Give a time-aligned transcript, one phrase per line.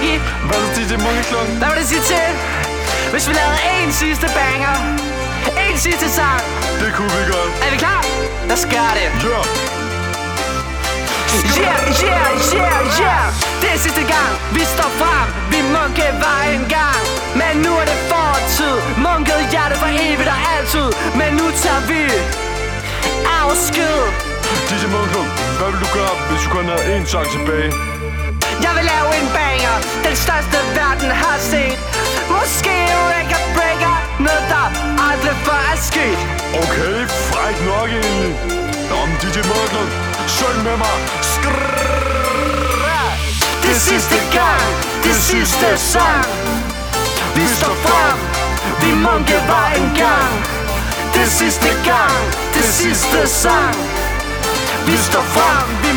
[0.00, 1.48] Monkey, Hvad er det, DJ Munkeklung?
[1.60, 2.28] hvad vil det sige til,
[3.12, 4.74] hvis vi lavede en sidste banger?
[5.66, 6.42] En sidste sang.
[6.82, 7.52] Det kunne vi godt.
[7.64, 8.02] Er vi klar?
[8.48, 9.08] Lad os gøre det.
[9.24, 9.40] Ja.
[11.64, 13.24] Yeah, yeah, yeah, yeah
[13.62, 17.02] Det er sidste gang, vi står frem Vi munke var en gang
[17.40, 18.74] Men nu er det fortid
[19.04, 20.88] Munket hjerte for evigt og altid
[21.20, 22.02] Men nu tager vi
[23.42, 23.98] afsked
[24.68, 25.28] DJ Munkeklung,
[25.58, 27.99] hvad vil du gøre, hvis du kun havde én sang tilbage?
[28.64, 29.74] Jeg vil lave en banger.
[30.06, 31.78] Den største verden har set.
[32.34, 32.74] Måske
[33.14, 33.94] record breaker.
[34.26, 34.66] Noget der
[35.10, 36.20] aldrig før er sket.
[36.62, 36.96] Okay,
[37.30, 38.34] fræk nok egentlig.
[38.90, 39.90] Nå, men DJ Munkeklung,
[40.36, 40.96] syng med mig.
[41.34, 42.00] Skrrr.
[43.62, 44.62] Det sidste gang.
[45.04, 46.26] Det sidste sang.
[47.34, 48.18] Vi står frem.
[48.82, 50.34] Vi munke var en gang.
[51.14, 52.18] Det sidste gang.
[52.54, 53.76] Det sidste sang.
[54.86, 55.66] Vi står frem.
[55.82, 55.92] Vi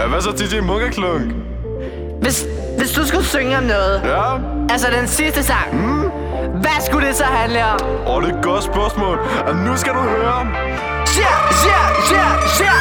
[0.00, 1.22] Ja, hvad så DJ Munkeklung?
[2.22, 2.46] hvis,
[2.78, 4.24] hvis du skulle synge om noget Ja?
[4.72, 5.70] Altså den sidste sang
[6.62, 7.78] Hvad skulle det så handle om?
[8.10, 9.16] Åh, det er et godt spørgsmål.
[9.48, 10.38] Og nu skal du høre.
[11.22, 12.32] Yeah, yeah, yeah,
[12.64, 12.80] yeah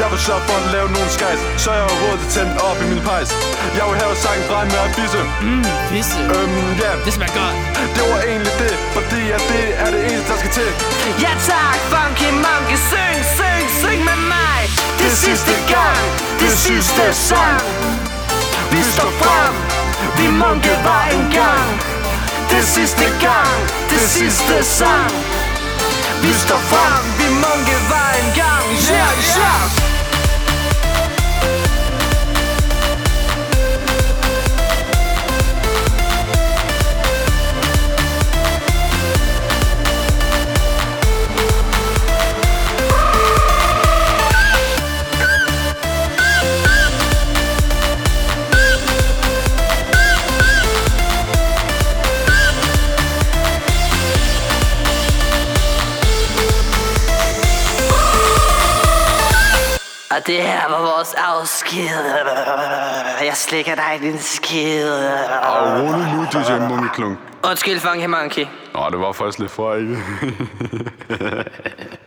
[0.00, 2.52] Jeg vil sørge for at lave nogle skejs, så jeg har råd til at tænde
[2.68, 3.30] op i min pejs.
[3.78, 5.20] Jeg vil have sangen brænde med at fisse.
[5.92, 7.56] Visse Øhm, ja, Det smager godt
[7.96, 10.70] det var egentlig det, fordi at det er det eneste, der skal til.
[11.24, 14.60] Ja tak, Funky Monkey Syng, syng, syng med mig
[15.02, 17.60] Det sidste gang Det er sidste sang
[18.70, 19.54] Vi står frem
[20.18, 21.82] Vi munke var en gang.
[22.50, 23.56] Det er sidste gang.
[23.90, 25.12] Det er sidste sang
[26.22, 27.02] Vi står frem
[60.26, 61.88] Og det her var vores afsked
[63.24, 64.90] Jeg slikker dig din skid
[65.42, 67.18] Og rolig nu, DJ Munkeklung.
[67.50, 69.98] Undskyld, Funky Monkey Nå, det var faktisk lidt for ikke.